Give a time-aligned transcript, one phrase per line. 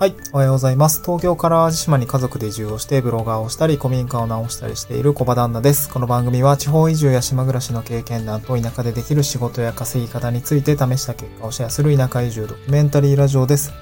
[0.00, 0.14] はい。
[0.32, 1.02] おはようございます。
[1.04, 5.90] 東京から淡路島に家族で移住をしてブロガーをしたり、古民家を直したりしている小場旦那です。
[5.90, 13.74] この番組は地方移住や島暮らしの経験談と田舎でできる仕事や稼ぎ方について試した結果をシェアする田舎移住ドキュメンタリーラジオです。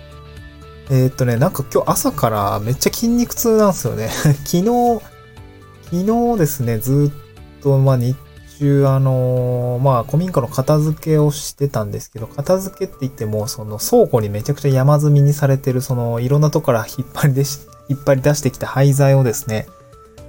[0.90, 4.08] えー、っとね、なんか今日朝からめっちゃ筋肉痛なんですよね。
[4.44, 5.00] 昨日、
[5.84, 7.12] 昨日ですね、ず
[7.60, 8.16] っと、まあ日
[8.58, 19.66] 中、あのー、まあ、古民家の片付けをしてたんですけど、片付けって言っても、その倉庫にめちゃくちゃ山積みにされてる、その、いろんなとこから引っ張りでし、 引っ張り出してきた廃材をですね、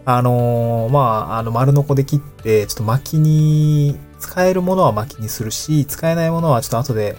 [0.06, 1.00] あのー、ま
[1.32, 7.18] あ、あの、丸のこで切って、ちょっと薪に、使えるものは薪にするし、使えないものはちょっと後で、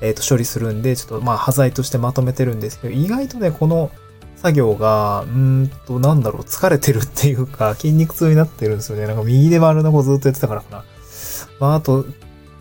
[0.00, 3.90] えっ、ー、と、処理するんで、ちょっと、まあ、端材としてまとめてるんですけど、意外とね、この、
[4.42, 9.06] 作業が、うんと、なんだろう、疲れてるっていうか、 筋肉痛になってるんですよね。
[9.06, 10.84] なんか右で丸の子ずっとやってたからかな。
[11.60, 12.04] まあ、あと、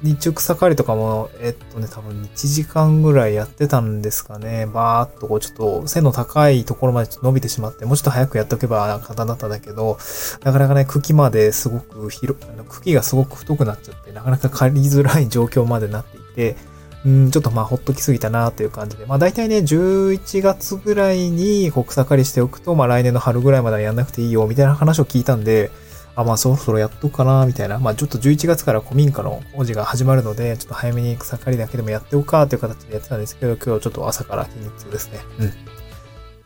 [0.04, 4.68] 日中草刈りとかも、えっとね、多分1時間ぐらいやってたんですかね。
[4.68, 9.98] バーっとこう、ちょっと背の高いところまで伸びてしまって、もうちょっと早くやっておけば簡単だったんだけど、
[10.44, 16.56] なかなかね、茎まですごく広、茎がすごく太くなっちゃって、なかなか刈りづらい状況までなっていて、
[17.04, 19.06] うん、ちょっとまあほっときすぎたなという感じで。
[19.06, 25.72] まあ大体ね、11月ぐらいにこう草刈りしておくと、まあ来年の春ぐらいまではやんなくていいよ、みたいな話を聞いたんで、
[26.16, 27.80] あ、まあそろそろやっとくかな、みたいな。
[27.80, 35.20] まあちょっと11月から古民家の工事が始まるので、ちょっと早めに草刈りだけでもやっておくか、という形でやってたんですけど、今日ちょっと朝から筋肉痛ですね。
[35.40, 35.54] うん。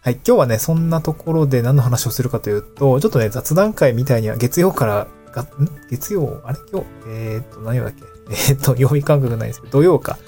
[0.02, 5.48] はい、今日はね、そんなところで何の話をするかというと、ちょっとね、雑談会みたいには月曜からが、ん？
[5.90, 6.42] 月曜？
[6.46, 6.60] あれ？
[6.72, 6.88] 今日？
[7.10, 8.04] えー、っと、何曜だっけ？
[8.30, 10.20] えー、っと、曜日感覚ないんですけど、土曜か。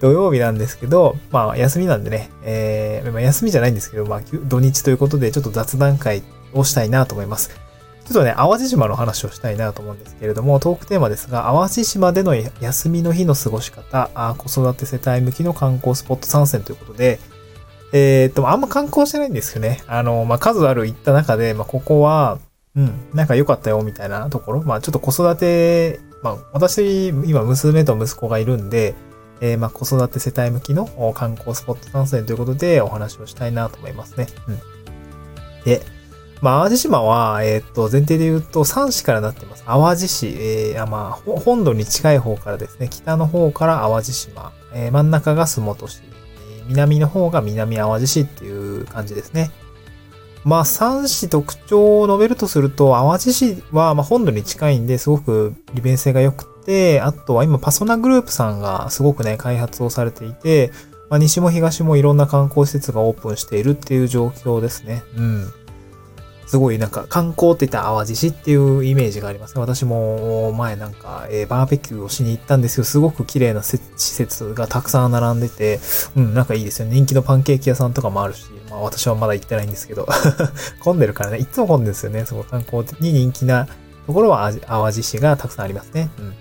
[0.00, 7.50] 土曜日なんですけど、まあ休みなんでね、えー、まあ、休みじゃないんですけど、まあ土日ということでちょっと雑談会をしたいなと思います。
[8.04, 17.18] ちょっとね、淡路島の話をしたいなと思うんですけれども、トークテーマですが、淡路島での休みの日の過ごし方、あ子育て世帯向きの観光スポット参戦ということで、
[17.96, 19.82] えー、っと、あんま観光してないんですよね。
[19.86, 22.40] あの、まあ、数ある行った中で、まあ、ここは、
[22.74, 24.62] うん、なんか良かったよ、みたいなところ。
[24.64, 28.96] まあ、ちょっと子育て、まあ、私、今、娘と息子がいるんで、
[29.44, 34.26] えー、まあ、子育て世帯向きの観光スポット参戦ということでお話をしたいなと思いますね。
[34.48, 34.58] うん。
[35.66, 35.82] で、
[36.40, 39.64] まあ、淡路島は、えっ、ー、と、前提で言うと3市からなってます。
[39.64, 41.10] 淡路市、えー、まあ、
[41.40, 46.00] 本土に近い方からですね、北の方から淡路島、えー、真ん中が洲本市、
[46.66, 49.50] 南の方が南淡路市っていう感じですね。
[50.44, 56.46] まあ、3市特徴を述べるとすると、淡路市は、まあ、本土に近いんで、すごく利便性が良く、
[57.02, 60.72] あとは今、パソナグループさんがすごくね、開発をされていて、
[61.10, 65.02] まあ、西も東もいろんな観光施設がオープンしているっていう状況ですね。
[65.16, 65.52] うん。
[66.46, 69.60] すごいなんか観光って言ったら淡路市っていうイメージがありますね。
[69.60, 72.84] 私も前なんか、えー、バーベキューをしに行ったんですよ。
[72.84, 75.80] すごく綺麗な施設がたくさん並んでて、
[76.16, 76.94] うん、なんかいいですよね。
[76.94, 80.06] 人気のパンケーキ屋さんとかもあるし、まあ私はまだ行ってないんですけど、
[80.80, 81.38] 混んでるからね。
[81.38, 82.24] いつも混んでるんですよね。
[82.24, 83.66] その観光に人気な
[84.06, 86.10] ところは淡路市がたくさんありますね。
[86.18, 86.34] うん。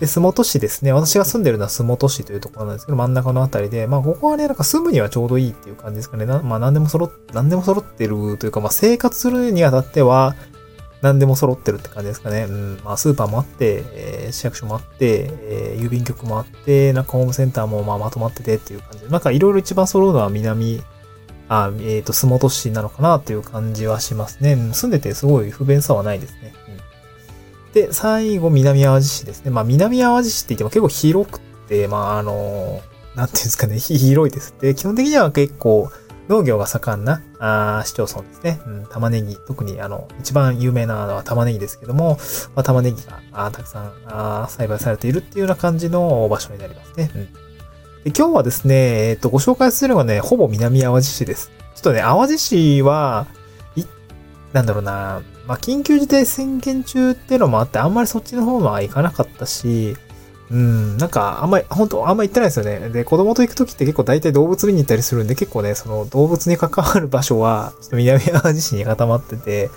[0.00, 0.92] で、洲本市ですね。
[0.92, 6.26] 私が住んでるのは洲本市というところなんですけど、真ん中のあたりで、まあ、ここはね、なんか住むにはちょうどいいっていう感じですかね。
[6.26, 10.34] なまあ、何でも揃っ、何でも揃ってるというか、まあ、生活するにあたっては、
[11.00, 12.46] 何でも揃ってるって感じですかね。
[12.48, 12.80] うん。
[12.82, 20.82] まあ、スーパーもあって、えー、市役所もあって、えー、郵便局もあって、なんかホームセンターもまあまとまっててっていう感じ、なんかいろいろ一番揃うのは南、
[21.48, 24.56] あ、えっ、ー、と、洲本市なのかなっていう感じはしますね。
[24.72, 26.54] 住んでてすごい不便さはないですね。
[26.68, 26.83] うん
[27.74, 29.50] で、最後、南淡路市ですね。
[29.50, 32.80] まあ、南淡路市って言っても結構広くて、まあ、あの、
[33.16, 34.54] なんていうんですかね、広いです。
[34.60, 35.90] で、基本的には結構、
[36.28, 38.60] 農業が盛んな、あ市町村ですね。
[38.66, 42.18] うん、玉ねぎ、特にあの、一番有名なのは玉ねぎですけども、
[42.54, 47.10] まあ、玉ねぎがあたくさんあ栽培されているっていうような感じの場所になりますね。
[47.14, 47.30] うん、で
[48.06, 51.50] 今日はですね、えっ、と、ご紹介するのがね、ほぼ南淡路市です。
[51.74, 53.26] ちょっとね、淡路市は、
[54.54, 59.96] なんだろうな、まあ、緊急事態宣言中っていうのもあって、あんまりそっちの方は行かなかったし、
[60.48, 62.88] うん、なんか、あんまり、本当あんまり行ってないですよね。
[62.90, 69.70] で、子供と行くときって結構大体動物見に行ったりするんで、結構ね、その動物に関わる場所は、ちょっと南淡路市に固まってて、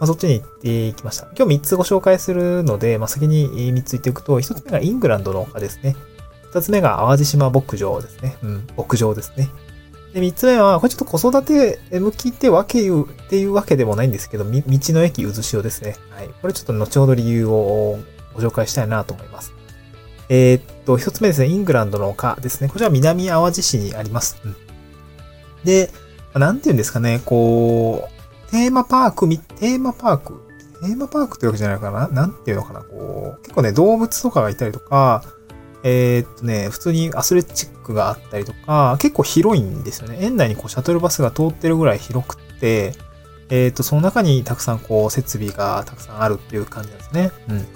[0.00, 1.28] まあ、そっちに行っていきました。
[1.36, 5.94] 今日3つご紹介するので、まあ、先に3つ言っておくと、1つ目がイングランドの丘ですね。
[6.54, 8.38] 2つ目が淡路島牧場ですね。
[8.42, 9.50] うん、牧場ですね。
[10.12, 15.96] で、三つ目は、これちょっと子育て向きってわけう、っていうわけでもないんですけど、道の駅渦潮ですね。
[16.10, 16.28] はい。
[16.42, 17.98] これちょっと後ほど理由を
[18.34, 19.52] ご紹介したいなと思います。
[20.28, 22.68] えー、っと、一つ目ですね、イングランドの丘ですね。
[22.68, 24.36] こちらは南淡路市にあります。
[24.44, 24.56] うん。
[25.64, 25.90] で、
[26.34, 28.08] なんて言うんですかね、こ
[28.48, 30.40] う、テーマパーク、テーマパーク？
[30.82, 32.08] テーマパークってわけじゃないかな？
[32.08, 32.80] なんていうのかな？
[32.82, 35.24] こう、結構ね、動物とかがいたりとか、
[35.84, 40.18] えー、っとね、普通にアスレチックがあったりとか、結構広いんですよね。
[40.20, 42.92] 園内にこうシャトルバスが通ってるぐらい広くって、
[43.50, 47.30] えー、っと、その中にたくさんこう設備がたくさんあるっていう感じなんですね。
[47.48, 47.66] うん。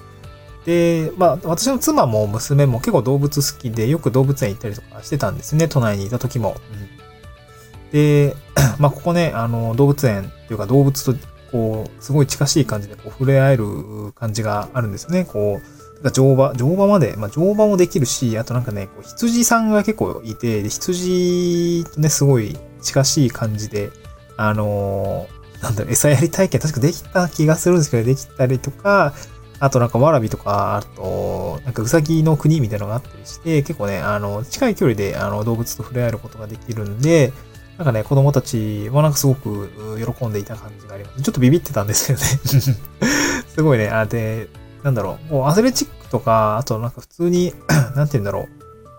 [0.64, 5.68] で、まあ、私の妻も娘も結構動物好きで、よく動物園行ったりとかしてたんですね。
[5.68, 6.56] 都内にいた時も。
[6.72, 8.36] うん、で、
[8.78, 11.14] まあ、ここね、あの、動物園っていうか動物と、
[11.52, 15.24] こう、すごい近しい感じで、こう、触れ合える感じがあるんですね。
[15.24, 15.75] こう、
[16.10, 23.90] 乗馬、乗馬まで、まあ、乗馬もできるし、あとなんかね、こう羊さんが結構いて、で羊とね、すごい近しい感じで、
[24.36, 29.14] あのー、なんだろ、餌やり体験確かできた気がするんですけど、できたりとか、
[29.58, 37.32] あとなんかわらびとか、あと、なんかうさぎの国みたいなのがあったりして、結構ね、あの、近い距離であの動物と触れ合えることができるんで、
[37.78, 39.70] なんかね、子供たちもなんかすごく
[40.16, 41.22] 喜んでいた感じがあります。
[41.22, 42.24] ちょっとビビってたんですよね
[43.54, 44.48] すごいね、あ、で、
[44.86, 47.52] なんだろう、もうアスレチックとか、あとなんか普通に
[47.96, 48.46] なんて言うんだろ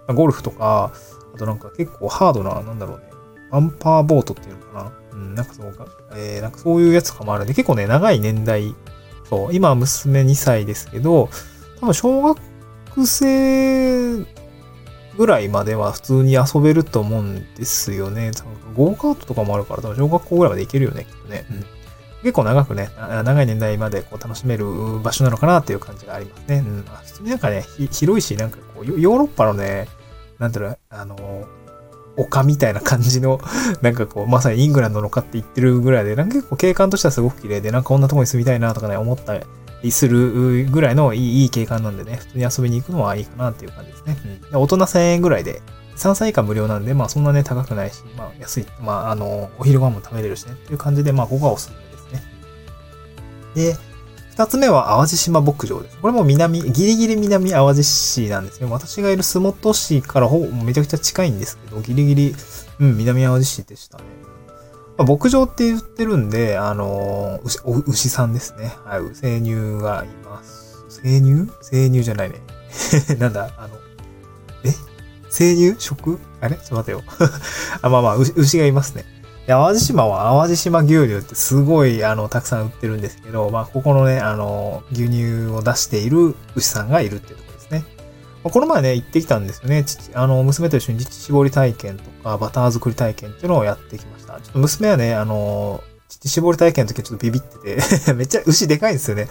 [0.09, 0.91] う、ゴルフとか、
[1.33, 3.05] あとなんか結構ハードな、なんだろうね、
[3.51, 4.91] アンパーボートっていうのかな。
[5.13, 5.73] うん、なんかそう、
[6.13, 8.75] えー、なんかそういうやつとかもあるんで、結構ね、長い年代
[9.29, 11.29] そう、今娘2歳ですけど、
[11.79, 12.37] 多分小学
[13.05, 18.31] 生ぐらいまでは普通に遊べると思うんですよね。
[18.35, 21.45] 多分ゴーカートとかもあるから、多分小学校ぐらいまで行けるよね、きっとね。
[21.49, 21.65] うん、
[22.27, 22.89] 結構長くね、
[23.23, 26.57] 長い年代までこう楽しめる場所なのかなっていう感じがありますね。
[26.57, 29.87] うん、普通になんかね、広いし、なんかこう、ヨーロッパのね、
[30.37, 31.47] なんていうの、あの、
[32.17, 33.39] 丘みたいな感じの、
[33.81, 39.39] なんかこう、まさにイングランドの丘って言ってるぐらいで、なんか結構景観としてはすごく綺麗で、なんかこんなとこに住みたいなとかね、思った
[39.81, 44.17] りするぐらいのいいいい景観なんでね、普通に遊びに行くのはいいかなっていう感じですね。
[44.51, 45.61] うん、大人1000円ぐらいで、
[45.97, 51.86] 3歳以下無料なんで、まあそんなね、高くないし、まあ安い、まああの、お昼ご飯も食べれるしね、っていう感じで、まあここがおすすめ
[53.57, 53.77] で。
[54.37, 55.97] 二つ目は淡路島牧場です。
[55.97, 58.67] これも南、ギリギリ南淡路市なんですね。
[58.69, 62.35] 私がいる洲本市からほぼめちゃくちゃ近いんですけど、ギリギリ、
[62.79, 64.03] うん、南淡路市でしたね。
[64.95, 67.57] まあ、牧場って言ってるんで、あの牛、
[67.87, 68.75] 牛さんですね。
[68.85, 70.85] はい、生乳がいます。
[71.01, 71.51] 生乳？
[71.63, 72.35] 生乳じゃないね。
[73.17, 73.75] なんだ、あの、
[74.63, 74.71] え？
[75.31, 75.75] 生乳？
[75.79, 76.19] 食？
[76.41, 76.57] あれ？
[76.57, 77.01] ちょっと待てよ。
[77.81, 79.05] あ、まあまあ、牛がいますね。
[79.47, 87.85] 淡路島は淡路島牛乳ってすごい、あの、たくさん売ってるんですけど、まあ、ここのね、あの、牛乳を出している牛さんがいるっていうところですね。
[88.43, 89.85] まあ、この前ね、行ってきたんですよね。
[89.85, 94.33] 父、あの、娘と一緒に乳搾り体験とか、バター作り体験っていうのをやってきました。
[94.33, 99.29] ちょっと娘はね、あの、乳搾り体験の時はちょっとビビってて めっちゃ牛でかいんですよね。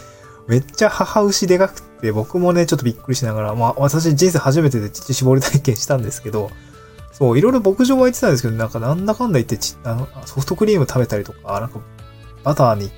[0.48, 6.50] めっちゃ母牛でかくて、僕もね、ちょっとびっくりしながら、まあ、私人生初めてで乳搾り体験したんですけど、
[7.12, 11.78] そう、いろいろ牧場は言ってたんですけど、なんかなんだかんだ言ってあの、ソフトクリーム食べたりとか、なんか、
[12.44, 12.90] バターに、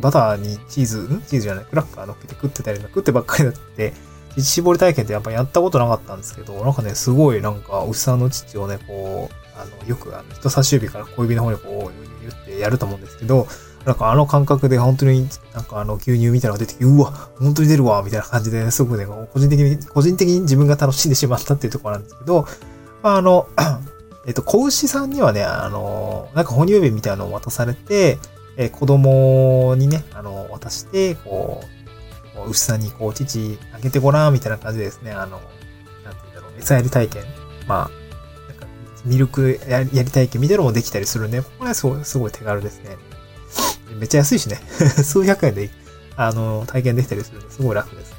[0.00, 1.22] バターにチーズ、ん？
[1.22, 3.94] チーズじゃない、クラッカー乗っけて食ってたり食ってばっかりだって、
[4.36, 13.48] 乳搾り体験ってやっぱやったことなかったんですけど、なんかね、すごいなんか、牛さんの乳をね、こう、あの、よくあの人差し指から小指の方にこう、言ってやると思うんですけど、
[13.84, 22.46] なんかあの感覚で本当になんかあの牛乳みたいなのが出てきて、うわ、本当に出るわ、みたいな感じで、すごくね、個人的に、個人的に自分が楽しんでしまったっていうところなんですけど、
[23.08, 23.48] まあ、あの、
[24.26, 28.18] えっと、子牛さんにはね、あの、なんか哺乳瓶みたいなのを渡されて、
[28.58, 31.62] えー、子供にね、あの、渡して、こ
[32.46, 35.40] う、牛さんにこう、乳あげてごらん、みたいな感じでですね、あの、
[36.04, 37.22] なんて言うんだろう、餌やり体験。
[37.66, 37.90] まあ、
[38.48, 38.66] なんか、
[39.06, 42.98] ミルクやり体験みたいなのもできたりするんで、これはすごい、すごい手軽ですね。
[43.98, 44.56] めっちゃ安いしね。
[45.02, 45.70] 数百円で、
[46.16, 48.17] あの、体験できたりするんで、すごい楽です。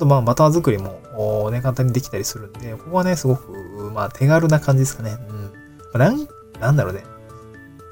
[0.00, 3.52] と、まあ、バター作りも、ね、簡単にできたりするんで、ここはね、すごく、
[3.94, 5.16] まあ、手軽な感じですかね。
[5.28, 5.42] うん。
[5.44, 5.50] ま
[5.94, 6.28] あ、なん、
[6.60, 7.04] なんだろうね。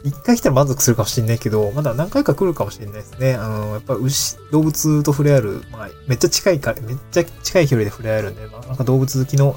[0.05, 3.35] 一回来たら満足するかもしれないけど、まだ何回か来るかもしれないですね。
[3.35, 9.55] あの、やっぱ牛、動物と触れ合える、まあ、めっちゃ近いか、めっちゃ近い距離で触れ合えるんで、まあ、なんか動物好きの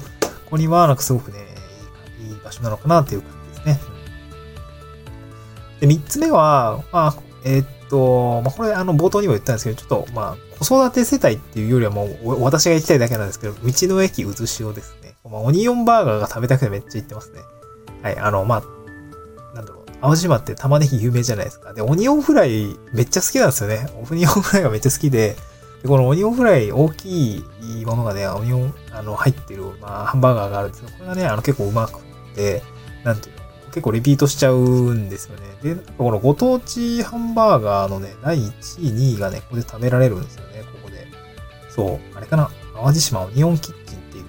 [0.50, 1.38] 子には、なんかすごくね、
[2.20, 3.80] いいいい場所なのかなっていう感じですね。
[5.80, 15.14] で、三つ目は、まあ、えー、っと、まあ、これ、あの、冒頭にも言ったんですけど、ちょっと、まあ、子育て世帯っていうよりはもう、私が行きたいだけなんですけど、道の駅うずしおですね。
[15.24, 17.40] まあ、オニオンバーガーが食べたくてめっちゃ行ってますね。
[18.02, 21.74] はい、あの、まあ、なんだろう、淡路島って玉ねぎ有名じゃないですか。
[21.74, 23.86] で、オニオンフライめっちゃ好きなんですよね。
[24.10, 25.36] オニオンフライがめっちゃ好きで、
[25.82, 32.00] で、このオニオンフライ大きいものがね、オニオン、あの、入ってる、まあ、ハンバーガーがあるんですけど、これがね、あの、結構うまく
[32.34, 32.62] て、
[33.04, 33.41] なんていうの、
[33.72, 35.74] 結構リピートしちゃうんですよね。
[35.74, 38.50] で、このご当地ハンバーガーのね、第1
[38.80, 41.06] 位、2位がね、ここで食べられるんですよね、ここで。
[41.70, 42.50] そう、あれかな。
[42.74, 44.24] 淡路島オニオンキッチンっていう、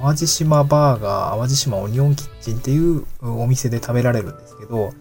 [0.00, 4.92] 淡路島バーガー、淡路島オニオンキッチンっていうお店で食べられるんですけど、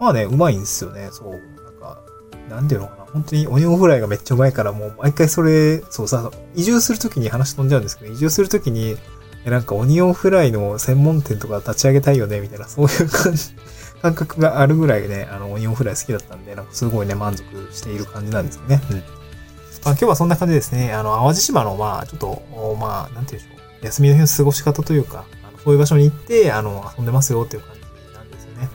[0.00, 1.30] まあね、うまいんですよね、そう。
[1.30, 1.40] なん
[1.78, 2.00] か、
[2.48, 3.06] なんていうのかな。
[3.12, 8.96] 本当にオニオンフライがめっちゃうまいから、もう毎回それ、そうさ、移住するときに話飛んじゃうんですけど、移住するときに、
[9.46, 13.54] え、なんかオニオンフライの専門店とか立ち上げたいよね、みたいな、そういう感じ、
[14.02, 18.82] 感覚があるぐらいね、あの、オニオンフライ好きだったんで、なんかすごいね、満足している感じなんですよね。
[18.90, 18.96] うん。
[18.96, 19.04] まあ
[19.90, 20.92] 今日はそんな感じですね。
[20.92, 22.42] あの、淡路島の、まあ、ちょっと、
[22.80, 23.86] まあ、なんていうんでしょう。
[23.86, 28.68] 休みの日の過ごし方というか、あのそういう場所に行って、あの、遊んでますよっていう感じなんですよね。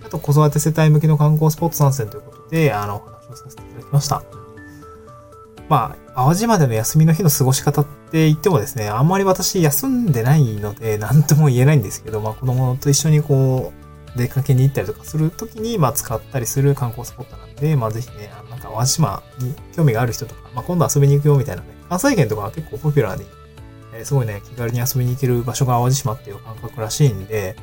[0.00, 0.06] うん。
[0.06, 4.22] あと、子育て世帯向けの観光スポット参戦ということで、あの、お話をさせていただきました。
[5.68, 23.26] まあ、淡路島での休みの日の過ごし方ってって言ってもですね、あんまり私休んでないので、 何とも言えないんですけど、まあ子供と一緒にこう、出かけに行ったりとかするときに、まあ使ったりする観光スポットなんで、まあぜひね、あのなんか淡路島に興味がある人とか、まあ今度遊びに行くよみたいなね、関西圏とかは結構ポピュラーに、
[23.94, 27.54] えー、すごいね、気軽に遊びに行ける場所が淡路島っていう感覚らしいんで、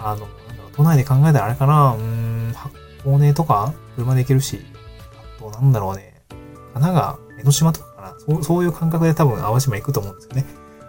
[0.00, 4.60] あの、なんだろう、都内で考えたらあれかな、うーん、箱根とか車で行けるし、
[5.38, 6.24] あとなんだろうね、
[6.74, 8.14] 神奈川、江ノ島とかな。
[8.18, 10.44] そうそういう感覚で多分淡路島行くと思うんですよね。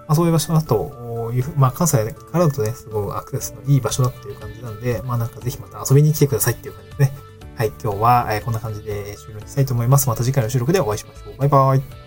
[0.07, 7.13] まあ、そういう場所だと、まあ、関西からだとね、すごいアクセスのいい場所だっていう感じなんで、まあなんかぜひまた遊びに来てくださいっていう感じですね。
[7.55, 10.09] はい、今日は、こんな感じで終了したいと思います。
[10.09, 11.37] また次回の収録でお会いしましょう。
[11.37, 12.02] バイバイ。